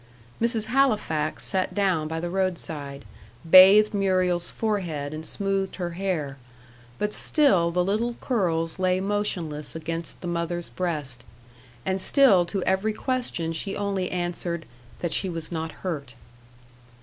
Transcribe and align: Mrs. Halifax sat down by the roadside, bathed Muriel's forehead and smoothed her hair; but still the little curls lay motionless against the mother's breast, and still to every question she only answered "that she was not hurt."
Mrs. 0.41 0.65
Halifax 0.65 1.43
sat 1.43 1.75
down 1.75 2.07
by 2.07 2.19
the 2.19 2.31
roadside, 2.31 3.05
bathed 3.47 3.93
Muriel's 3.93 4.49
forehead 4.49 5.13
and 5.13 5.23
smoothed 5.23 5.75
her 5.75 5.91
hair; 5.91 6.37
but 6.97 7.13
still 7.13 7.69
the 7.69 7.83
little 7.85 8.15
curls 8.15 8.79
lay 8.79 8.99
motionless 8.99 9.75
against 9.75 10.21
the 10.21 10.27
mother's 10.27 10.69
breast, 10.69 11.23
and 11.85 12.01
still 12.01 12.47
to 12.47 12.63
every 12.63 12.93
question 12.93 13.53
she 13.53 13.77
only 13.77 14.09
answered 14.09 14.65
"that 15.01 15.11
she 15.13 15.29
was 15.29 15.51
not 15.51 15.71
hurt." 15.85 16.15